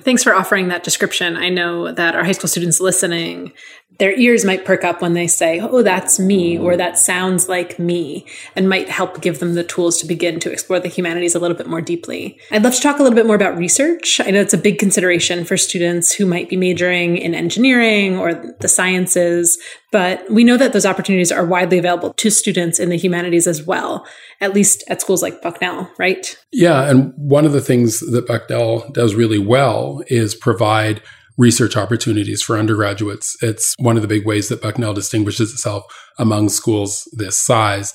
Thanks 0.00 0.22
for 0.22 0.34
offering 0.34 0.68
that 0.68 0.82
description. 0.82 1.36
I 1.36 1.48
know 1.48 1.92
that 1.92 2.14
our 2.16 2.24
high 2.24 2.32
school 2.32 2.48
students 2.48 2.80
listening, 2.80 3.52
their 3.98 4.12
ears 4.12 4.44
might 4.44 4.64
perk 4.64 4.84
up 4.84 5.00
when 5.00 5.14
they 5.14 5.26
say, 5.26 5.60
Oh, 5.60 5.82
that's 5.82 6.18
me, 6.18 6.58
or 6.58 6.76
that 6.76 6.98
sounds 6.98 7.48
like 7.48 7.78
me, 7.78 8.26
and 8.54 8.68
might 8.68 8.88
help 8.88 9.20
give 9.20 9.38
them 9.38 9.54
the 9.54 9.64
tools 9.64 9.98
to 9.98 10.06
begin 10.06 10.40
to 10.40 10.50
explore 10.50 10.80
the 10.80 10.88
humanities 10.88 11.34
a 11.34 11.38
little 11.38 11.56
bit 11.56 11.66
more 11.66 11.80
deeply. 11.80 12.38
I'd 12.50 12.64
love 12.64 12.74
to 12.74 12.80
talk 12.80 12.98
a 12.98 13.02
little 13.02 13.16
bit 13.16 13.26
more 13.26 13.36
about 13.36 13.56
research. 13.56 14.20
I 14.20 14.30
know 14.30 14.40
it's 14.40 14.54
a 14.54 14.58
big 14.58 14.78
consideration 14.78 15.44
for 15.44 15.56
students 15.56 16.12
who 16.12 16.26
might 16.26 16.48
be 16.48 16.56
majoring 16.56 17.16
in 17.16 17.34
engineering 17.34 18.18
or 18.18 18.34
the 18.60 18.68
sciences, 18.68 19.58
but 19.92 20.30
we 20.30 20.44
know 20.44 20.56
that 20.56 20.72
those 20.72 20.86
opportunities 20.86 21.32
are 21.32 21.46
widely 21.46 21.78
available 21.78 22.12
to 22.14 22.30
students 22.30 22.78
in 22.78 22.90
the 22.90 22.96
humanities 22.96 23.46
as 23.46 23.62
well, 23.62 24.06
at 24.40 24.52
least 24.52 24.84
at 24.88 25.00
schools 25.00 25.22
like 25.22 25.40
Bucknell, 25.40 25.90
right? 25.98 26.36
Yeah. 26.52 26.88
And 26.90 27.12
one 27.16 27.44
of 27.44 27.52
the 27.52 27.60
things 27.60 28.00
that 28.00 28.26
Bucknell 28.26 28.90
does 28.90 29.14
really 29.14 29.38
well 29.38 30.02
is 30.08 30.34
provide 30.34 31.02
research 31.36 31.76
opportunities 31.76 32.42
for 32.42 32.58
undergraduates. 32.58 33.36
It's 33.42 33.74
one 33.78 33.96
of 33.96 34.02
the 34.02 34.08
big 34.08 34.26
ways 34.26 34.48
that 34.48 34.62
Bucknell 34.62 34.94
distinguishes 34.94 35.52
itself 35.52 35.84
among 36.18 36.48
schools 36.48 37.08
this 37.12 37.36
size. 37.38 37.92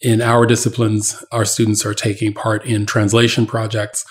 In 0.00 0.20
our 0.20 0.46
disciplines, 0.46 1.24
our 1.32 1.44
students 1.44 1.84
are 1.84 1.94
taking 1.94 2.32
part 2.32 2.64
in 2.64 2.86
translation 2.86 3.46
projects, 3.46 4.04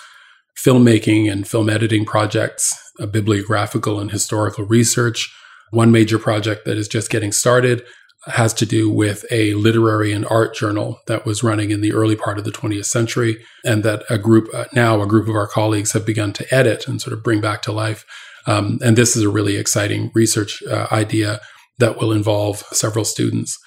filmmaking 0.58 1.30
and 1.30 1.46
film 1.46 1.70
editing 1.70 2.04
projects, 2.04 2.72
bibliographical 3.10 4.00
and 4.00 4.10
historical 4.10 4.64
research, 4.64 5.32
one 5.70 5.92
major 5.92 6.18
project 6.18 6.64
that 6.64 6.76
is 6.76 6.88
just 6.88 7.10
getting 7.10 7.32
started 7.32 7.82
has 8.26 8.52
to 8.54 8.66
do 8.66 8.90
with 8.90 9.24
a 9.30 9.54
literary 9.54 10.12
and 10.12 10.26
art 10.26 10.54
journal 10.54 11.00
that 11.06 11.24
was 11.24 11.44
running 11.44 11.70
in 11.70 11.80
the 11.80 11.92
early 11.92 12.16
part 12.16 12.38
of 12.38 12.44
the 12.44 12.50
20th 12.50 12.86
century, 12.86 13.44
and 13.64 13.84
that 13.84 14.02
a 14.10 14.18
group, 14.18 14.48
uh, 14.52 14.64
now 14.72 15.00
a 15.00 15.06
group 15.06 15.28
of 15.28 15.36
our 15.36 15.46
colleagues, 15.46 15.92
have 15.92 16.04
begun 16.04 16.32
to 16.32 16.54
edit 16.54 16.88
and 16.88 17.00
sort 17.00 17.12
of 17.12 17.22
bring 17.22 17.40
back 17.40 17.62
to 17.62 17.72
life. 17.72 18.04
Um, 18.46 18.78
and 18.84 18.96
this 18.96 19.16
is 19.16 19.22
a 19.22 19.28
really 19.28 19.56
exciting 19.56 20.10
research 20.14 20.62
uh, 20.62 20.86
idea 20.92 21.40
that 21.78 21.98
will 21.98 22.12
involve 22.12 22.58
several 22.72 23.04
students. 23.04 23.58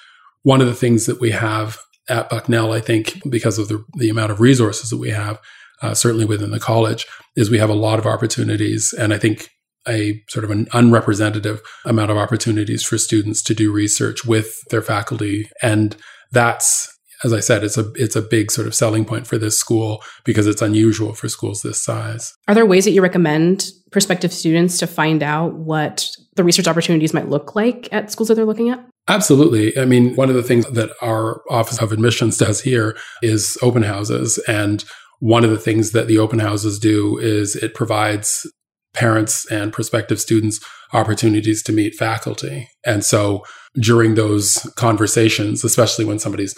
One 0.43 0.61
of 0.61 0.67
the 0.67 0.75
things 0.75 1.05
that 1.05 1.19
we 1.19 1.31
have 1.31 1.77
at 2.09 2.29
Bucknell, 2.29 2.71
I 2.71 2.79
think, 2.79 3.21
because 3.29 3.59
of 3.59 3.67
the, 3.67 3.83
the 3.97 4.09
amount 4.09 4.31
of 4.31 4.39
resources 4.39 4.89
that 4.89 4.97
we 4.97 5.11
have, 5.11 5.39
uh, 5.81 5.93
certainly 5.93 6.25
within 6.25 6.51
the 6.51 6.59
college, 6.59 7.05
is 7.35 7.49
we 7.49 7.59
have 7.59 7.69
a 7.69 7.75
lot 7.75 7.99
of 7.99 8.07
opportunities. 8.07 8.93
And 8.97 9.13
I 9.13 9.17
think 9.17 9.49
a 9.87 10.21
sort 10.29 10.43
of 10.43 10.51
an 10.51 10.67
unrepresentative 10.73 11.61
amount 11.85 12.11
of 12.11 12.17
opportunities 12.17 12.83
for 12.83 12.97
students 12.97 13.43
to 13.43 13.53
do 13.53 13.71
research 13.71 14.25
with 14.25 14.55
their 14.69 14.81
faculty. 14.81 15.49
And 15.61 15.95
that's, 16.31 16.87
as 17.23 17.33
I 17.33 17.39
said, 17.39 17.63
it's 17.63 17.77
a 17.77 17.91
it's 17.95 18.15
a 18.15 18.21
big 18.21 18.51
sort 18.51 18.67
of 18.67 18.75
selling 18.75 19.05
point 19.05 19.27
for 19.27 19.37
this 19.37 19.57
school 19.57 20.01
because 20.23 20.47
it's 20.47 20.61
unusual 20.61 21.13
for 21.13 21.27
schools 21.27 21.61
this 21.61 21.81
size. 21.81 22.33
Are 22.47 22.55
there 22.55 22.65
ways 22.65 22.85
that 22.85 22.91
you 22.91 23.01
recommend 23.01 23.71
prospective 23.91 24.31
students 24.31 24.77
to 24.77 24.87
find 24.87 25.23
out 25.23 25.53
what 25.53 26.09
the 26.35 26.43
research 26.43 26.67
opportunities 26.67 27.13
might 27.13 27.29
look 27.29 27.55
like 27.55 27.89
at 27.91 28.11
schools 28.11 28.27
that 28.29 28.35
they're 28.35 28.45
looking 28.45 28.69
at? 28.69 28.85
Absolutely. 29.07 29.77
I 29.77 29.85
mean, 29.85 30.15
one 30.15 30.29
of 30.29 30.35
the 30.35 30.43
things 30.43 30.65
that 30.67 30.91
our 31.01 31.41
Office 31.49 31.81
of 31.81 31.91
Admissions 31.91 32.37
does 32.37 32.61
here 32.61 32.95
is 33.23 33.57
open 33.61 33.83
houses. 33.83 34.37
And 34.47 34.85
one 35.19 35.43
of 35.43 35.49
the 35.49 35.57
things 35.57 35.91
that 35.91 36.07
the 36.07 36.19
open 36.19 36.39
houses 36.39 36.79
do 36.79 37.17
is 37.17 37.55
it 37.55 37.73
provides 37.73 38.45
parents 38.93 39.49
and 39.51 39.73
prospective 39.73 40.19
students 40.19 40.59
opportunities 40.93 41.61
to 41.63 41.71
meet 41.71 41.95
faculty. 41.95 42.69
And 42.85 43.03
so 43.03 43.43
during 43.75 44.15
those 44.15 44.57
conversations, 44.75 45.63
especially 45.63 46.05
when 46.05 46.19
somebody's 46.19 46.55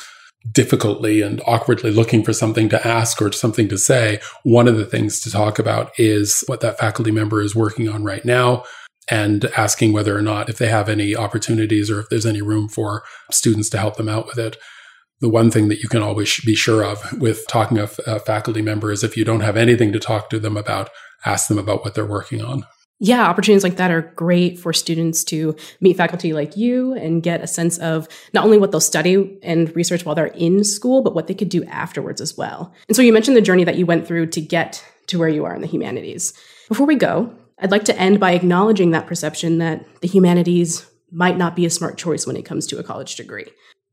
difficultly 0.49 1.21
and 1.21 1.41
awkwardly 1.45 1.91
looking 1.91 2.23
for 2.23 2.33
something 2.33 2.69
to 2.69 2.87
ask 2.87 3.21
or 3.21 3.31
something 3.31 3.67
to 3.69 3.77
say, 3.77 4.19
one 4.43 4.67
of 4.67 4.77
the 4.77 4.85
things 4.85 5.19
to 5.21 5.31
talk 5.31 5.59
about 5.59 5.91
is 5.99 6.43
what 6.47 6.61
that 6.61 6.79
faculty 6.79 7.11
member 7.11 7.41
is 7.41 7.55
working 7.55 7.87
on 7.87 8.03
right 8.03 8.25
now 8.25 8.63
and 9.09 9.45
asking 9.57 9.93
whether 9.93 10.17
or 10.17 10.21
not 10.21 10.49
if 10.49 10.57
they 10.57 10.67
have 10.67 10.89
any 10.89 11.15
opportunities 11.15 11.91
or 11.91 11.99
if 11.99 12.09
there's 12.09 12.25
any 12.25 12.41
room 12.41 12.67
for 12.67 13.03
students 13.29 13.69
to 13.69 13.77
help 13.77 13.97
them 13.97 14.09
out 14.09 14.25
with 14.25 14.37
it. 14.37 14.57
The 15.19 15.29
one 15.29 15.51
thing 15.51 15.67
that 15.69 15.81
you 15.81 15.89
can 15.89 16.01
always 16.01 16.39
be 16.39 16.55
sure 16.55 16.83
of 16.83 17.19
with 17.19 17.45
talking 17.47 17.77
of 17.77 17.99
a 18.07 18.19
faculty 18.19 18.61
member 18.61 18.91
is 18.91 19.03
if 19.03 19.15
you 19.15 19.23
don't 19.23 19.41
have 19.41 19.57
anything 19.57 19.91
to 19.93 19.99
talk 19.99 20.29
to 20.31 20.39
them 20.39 20.57
about, 20.57 20.89
ask 21.25 21.47
them 21.47 21.59
about 21.59 21.83
what 21.83 21.93
they're 21.93 22.05
working 22.05 22.41
on. 22.41 22.65
Yeah, 23.03 23.27
opportunities 23.27 23.63
like 23.63 23.77
that 23.77 23.89
are 23.89 24.03
great 24.15 24.59
for 24.59 24.73
students 24.73 25.23
to 25.23 25.55
meet 25.79 25.97
faculty 25.97 26.33
like 26.33 26.55
you 26.55 26.93
and 26.93 27.23
get 27.23 27.41
a 27.41 27.47
sense 27.47 27.79
of 27.79 28.07
not 28.31 28.45
only 28.45 28.59
what 28.59 28.69
they'll 28.69 28.79
study 28.79 29.39
and 29.41 29.75
research 29.75 30.05
while 30.05 30.13
they're 30.13 30.27
in 30.27 30.63
school, 30.63 31.01
but 31.01 31.15
what 31.15 31.25
they 31.25 31.33
could 31.33 31.49
do 31.49 31.63
afterwards 31.63 32.21
as 32.21 32.37
well. 32.37 32.71
And 32.87 32.95
so 32.95 33.01
you 33.01 33.11
mentioned 33.11 33.35
the 33.35 33.41
journey 33.41 33.63
that 33.63 33.75
you 33.75 33.87
went 33.87 34.05
through 34.05 34.27
to 34.27 34.39
get 34.39 34.85
to 35.07 35.17
where 35.17 35.27
you 35.27 35.45
are 35.45 35.55
in 35.55 35.61
the 35.61 35.67
humanities. 35.67 36.33
Before 36.67 36.85
we 36.85 36.93
go, 36.93 37.35
I'd 37.57 37.71
like 37.71 37.85
to 37.85 37.99
end 37.99 38.19
by 38.19 38.33
acknowledging 38.33 38.91
that 38.91 39.07
perception 39.07 39.57
that 39.57 39.83
the 40.01 40.07
humanities 40.07 40.85
might 41.11 41.37
not 41.37 41.55
be 41.55 41.65
a 41.65 41.71
smart 41.71 41.97
choice 41.97 42.27
when 42.27 42.37
it 42.37 42.45
comes 42.45 42.67
to 42.67 42.77
a 42.77 42.83
college 42.83 43.15
degree, 43.15 43.47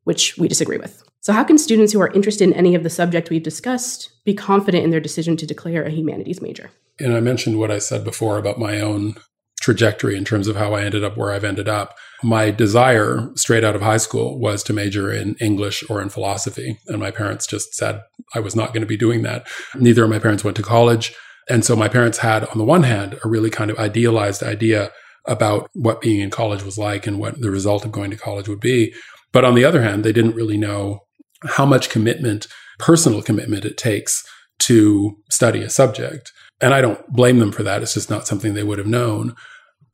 which 0.09 0.39
we 0.39 0.49
disagree 0.49 0.79
with. 0.79 1.05
So, 1.21 1.35
how 1.35 1.45
can 1.45 1.59
students 1.59 1.93
who 1.93 2.01
are 2.01 2.11
interested 2.13 2.49
in 2.49 2.55
any 2.55 2.75
of 2.75 2.83
the 2.83 2.89
subject 2.89 3.29
we've 3.29 3.43
discussed 3.43 4.11
be 4.25 4.33
confident 4.33 4.83
in 4.83 4.91
their 4.91 5.01
decision 5.01 5.37
to 5.37 5.47
declare 5.47 5.85
a 5.85 5.91
humanities 5.91 6.41
major? 6.41 6.71
And 6.99 7.15
I 7.15 7.21
mentioned 7.21 7.59
what 7.59 7.71
I 7.71 7.79
said 7.79 8.05
before 8.05 8.39
about 8.39 8.59
my 8.59 8.81
own 8.81 9.17
trajectory 9.61 10.17
in 10.17 10.25
terms 10.25 10.49
of 10.49 10.57
how 10.57 10.73
I 10.73 10.83
ended 10.83 11.05
up 11.05 11.19
where 11.19 11.31
I've 11.31 11.45
ended 11.45 11.69
up. 11.69 11.95
My 12.23 12.51
desire 12.51 13.29
straight 13.35 13.65
out 13.65 13.77
of 13.77 13.83
high 13.83 13.99
school 13.99 14.41
was 14.41 14.63
to 14.63 14.73
major 14.73 15.13
in 15.13 15.35
English 15.43 15.85
or 15.91 16.01
in 16.01 16.09
philosophy. 16.09 16.79
And 16.87 16.99
my 16.99 17.11
parents 17.11 17.47
just 17.47 17.75
said 17.75 18.01
I 18.35 18.41
was 18.41 18.57
not 18.57 18.69
going 18.69 18.81
to 18.81 18.87
be 18.87 18.97
doing 18.97 19.25
that. 19.25 19.47
Neither 19.75 20.05
of 20.05 20.11
my 20.11 20.19
parents 20.19 20.43
went 20.43 20.57
to 20.57 20.63
college. 20.63 21.15
And 21.51 21.67
so 21.67 21.77
my 21.77 21.89
parents 21.89 22.19
had, 22.19 22.47
on 22.47 22.57
the 22.57 22.65
one 22.65 22.85
hand, 22.85 23.19
a 23.23 23.29
really 23.29 23.51
kind 23.51 23.71
of 23.71 23.79
idealized 23.79 24.43
idea 24.43 24.91
about 25.27 25.69
what 25.75 26.01
being 26.01 26.21
in 26.21 26.31
college 26.31 26.63
was 26.63 26.79
like 26.79 27.07
and 27.07 27.19
what 27.19 27.39
the 27.43 27.51
result 27.51 27.85
of 27.85 27.93
going 27.93 28.11
to 28.11 28.17
college 28.17 28.49
would 28.49 28.61
be. 28.61 28.95
But 29.33 29.45
on 29.45 29.55
the 29.55 29.65
other 29.65 29.83
hand, 29.83 30.05
they 30.05 30.13
didn't 30.13 30.35
really 30.35 30.57
know 30.57 31.01
how 31.45 31.67
much 31.67 31.91
commitment, 31.91 32.47
personal 32.79 33.23
commitment 33.23 33.65
it 33.65 33.77
takes 33.77 34.25
to 34.61 35.17
study 35.31 35.63
a 35.63 35.71
subject. 35.71 36.33
And 36.61 36.75
I 36.75 36.81
don't 36.81 37.07
blame 37.09 37.39
them 37.39 37.53
for 37.53 37.63
that. 37.63 37.83
It's 37.83 37.95
just 37.95 38.11
not 38.11 38.27
something 38.27 38.55
they 38.55 38.65
would 38.65 38.79
have 38.79 38.87
known. 38.87 39.35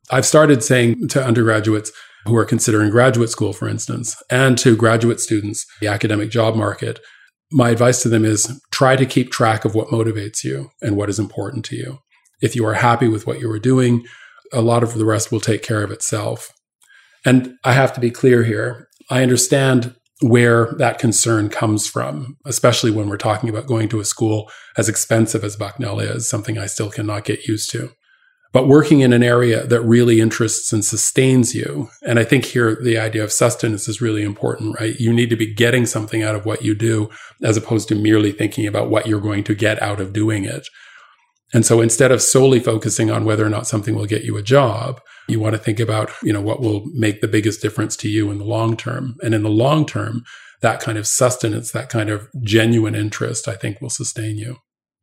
I've 0.09 0.25
started 0.25 0.63
saying 0.63 1.07
to 1.09 1.23
undergraduates 1.23 1.91
who 2.25 2.35
are 2.35 2.45
considering 2.45 2.89
graduate 2.89 3.29
school, 3.29 3.53
for 3.53 3.67
instance, 3.67 4.21
and 4.31 4.57
to 4.57 4.75
graduate 4.75 5.19
students, 5.19 5.65
the 5.79 5.87
academic 5.87 6.31
job 6.31 6.55
market, 6.55 6.99
my 7.51 7.69
advice 7.69 8.01
to 8.01 8.09
them 8.09 8.25
is 8.25 8.59
try 8.71 8.95
to 8.95 9.05
keep 9.05 9.31
track 9.31 9.65
of 9.65 9.75
what 9.75 9.89
motivates 9.89 10.43
you 10.43 10.71
and 10.81 10.97
what 10.97 11.09
is 11.09 11.19
important 11.19 11.63
to 11.65 11.75
you. 11.75 11.99
If 12.41 12.55
you 12.55 12.65
are 12.65 12.73
happy 12.73 13.07
with 13.07 13.27
what 13.27 13.39
you 13.39 13.49
are 13.51 13.59
doing, 13.59 14.05
a 14.51 14.61
lot 14.61 14.83
of 14.83 14.95
the 14.95 15.05
rest 15.05 15.31
will 15.31 15.39
take 15.39 15.61
care 15.61 15.83
of 15.83 15.91
itself. 15.91 16.49
And 17.23 17.53
I 17.63 17.73
have 17.73 17.93
to 17.93 17.99
be 17.99 18.11
clear 18.11 18.43
here. 18.43 18.87
I 19.09 19.23
understand 19.23 19.95
where 20.21 20.73
that 20.77 20.97
concern 20.97 21.49
comes 21.49 21.87
from, 21.87 22.37
especially 22.45 22.91
when 22.91 23.09
we're 23.09 23.17
talking 23.17 23.49
about 23.49 23.67
going 23.67 23.89
to 23.89 23.99
a 23.99 24.05
school 24.05 24.49
as 24.77 24.87
expensive 24.87 25.43
as 25.43 25.57
Bucknell 25.57 25.99
is, 25.99 26.27
something 26.27 26.57
I 26.57 26.67
still 26.67 26.89
cannot 26.89 27.25
get 27.25 27.47
used 27.47 27.69
to. 27.71 27.91
But 28.53 28.69
working 28.69 29.01
in 29.01 29.11
an 29.11 29.23
area 29.23 29.67
that 29.67 29.81
really 29.81 30.21
interests 30.21 30.71
and 30.71 30.85
sustains 30.85 31.53
you. 31.53 31.89
And 32.03 32.17
I 32.17 32.23
think 32.23 32.45
here 32.45 32.79
the 32.81 32.97
idea 32.97 33.21
of 33.21 33.33
sustenance 33.33 33.89
is 33.89 33.99
really 33.99 34.23
important, 34.23 34.79
right? 34.79 34.97
You 34.97 35.11
need 35.11 35.29
to 35.31 35.35
be 35.35 35.53
getting 35.53 35.85
something 35.85 36.23
out 36.23 36.35
of 36.35 36.45
what 36.45 36.63
you 36.63 36.73
do 36.73 37.09
as 37.43 37.57
opposed 37.57 37.89
to 37.89 37.95
merely 37.95 38.31
thinking 38.31 38.65
about 38.65 38.89
what 38.89 39.07
you're 39.07 39.19
going 39.19 39.43
to 39.43 39.55
get 39.55 39.81
out 39.81 39.99
of 39.99 40.13
doing 40.13 40.45
it. 40.45 40.65
And 41.53 41.65
so 41.65 41.81
instead 41.81 42.13
of 42.13 42.21
solely 42.21 42.61
focusing 42.61 43.11
on 43.11 43.25
whether 43.25 43.45
or 43.45 43.49
not 43.49 43.67
something 43.67 43.93
will 43.93 44.05
get 44.05 44.23
you 44.23 44.37
a 44.37 44.41
job, 44.41 45.01
you 45.27 45.39
want 45.39 45.53
to 45.53 45.59
think 45.59 45.79
about, 45.79 46.11
you 46.21 46.33
know, 46.33 46.41
what 46.41 46.61
will 46.61 46.85
make 46.93 47.21
the 47.21 47.27
biggest 47.27 47.61
difference 47.61 47.95
to 47.97 48.09
you 48.09 48.31
in 48.31 48.37
the 48.37 48.45
long 48.45 48.77
term. 48.77 49.15
And 49.23 49.33
in 49.33 49.43
the 49.43 49.49
long 49.49 49.85
term, 49.85 50.23
that 50.61 50.79
kind 50.79 50.97
of 50.97 51.07
sustenance, 51.07 51.71
that 51.71 51.89
kind 51.89 52.09
of 52.09 52.29
genuine 52.41 52.95
interest, 52.95 53.47
I 53.47 53.55
think 53.55 53.81
will 53.81 53.89
sustain 53.89 54.37
you. 54.37 54.57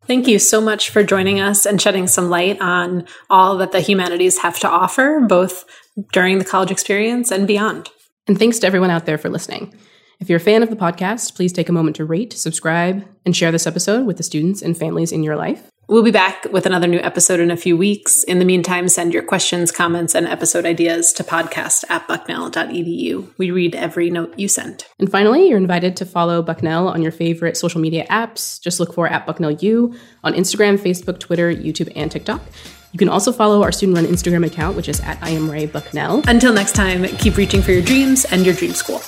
Thank 0.07 0.26
you 0.26 0.41
so 0.41 0.61
much 0.61 0.91
for 0.91 1.05
joining 1.05 1.38
us 1.38 1.64
and 1.64 1.81
shedding 1.81 2.09
some 2.09 2.29
light 2.29 2.61
on 2.61 3.07
all 3.31 3.57
that 3.59 3.71
the 3.71 3.81
humanities 3.81 4.38
have 4.38 4.59
to 4.61 4.69
offer, 4.69 5.21
both 5.21 5.64
during 6.12 6.38
the 6.38 6.45
college 6.45 6.73
experience 6.73 7.31
and 7.31 7.47
beyond. 7.47 7.88
And 8.26 8.38
thanks 8.38 8.59
to 8.61 8.67
everyone 8.67 8.91
out 8.91 9.07
there 9.07 9.19
for 9.19 9.29
listening. 9.29 9.75
If 10.19 10.29
you're 10.29 10.38
a 10.38 10.41
fan 10.41 10.62
of 10.62 10.71
the 10.71 10.76
podcast, 10.76 11.35
please 11.35 11.52
take 11.52 11.69
a 11.69 11.73
moment 11.73 11.97
to 11.97 12.05
rate, 12.05 12.33
subscribe, 12.33 13.05
and 13.25 13.37
share 13.37 13.52
this 13.52 13.67
episode 13.67 14.07
with 14.07 14.17
the 14.17 14.23
students 14.23 14.62
and 14.62 14.76
families 14.76 15.12
in 15.12 15.23
your 15.23 15.37
life. 15.37 15.72
We'll 15.93 16.03
be 16.03 16.11
back 16.11 16.51
with 16.51 16.65
another 16.65 16.87
new 16.87 17.01
episode 17.01 17.39
in 17.39 17.51
a 17.51 17.57
few 17.59 17.77
weeks. 17.77 18.25
In 18.25 18.39
the 18.39 18.47
meantime, 18.47 18.89
send 18.89 19.13
your 19.13 19.23
questions, 19.23 19.71
comments, 19.71 20.15
and 20.15 20.27
episode 20.27 20.65
ideas 20.65 21.13
to 21.13 21.23
podcast 21.23 21.85
at 21.91 22.09
bucknell.edu. 22.09 23.29
We 23.37 23.51
read 23.51 23.75
every 23.75 24.09
note 24.09 24.33
you 24.39 24.49
send. 24.49 24.87
And 24.99 25.11
finally, 25.11 25.47
you're 25.51 25.59
invited 25.59 25.95
to 25.99 26.07
follow 26.07 26.41
Bucknell 26.41 26.89
on 26.89 27.03
your 27.03 27.13
favorite 27.13 27.59
social 27.59 27.79
media 27.79 28.07
apps. 28.07 28.59
Just 28.59 28.81
look 28.81 28.95
for 28.95 29.07
at 29.07 29.27
Bucknell 29.27 29.51
U 29.51 29.95
on 30.25 30.33
Instagram, 30.33 30.79
Facebook, 30.79 31.21
Twitter, 31.21 31.53
YouTube, 31.53 31.93
and 31.95 32.11
TikTok. 32.11 32.41
You 32.93 32.99
can 32.99 33.11
also 33.11 33.31
follow 33.31 33.63
our 33.63 33.71
student 33.71 33.99
run 33.99 34.07
Instagram 34.07 34.47
account, 34.47 34.79
which 34.79 34.89
is 34.89 34.99
at 35.01 35.23
I 35.23 35.29
am 35.29 35.51
Ray 35.51 35.67
Bucknell. 35.67 36.23
Until 36.27 36.55
next 36.55 36.75
time, 36.75 37.05
keep 37.19 37.37
reaching 37.37 37.61
for 37.61 37.73
your 37.73 37.83
dreams 37.83 38.25
and 38.25 38.47
your 38.47 38.55
dream 38.55 38.73
school. 38.73 39.03